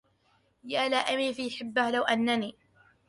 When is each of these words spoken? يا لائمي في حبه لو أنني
يا 0.63 0.89
لائمي 0.89 1.33
في 1.33 1.49
حبه 1.49 1.89
لو 1.89 2.03
أنني 2.03 2.55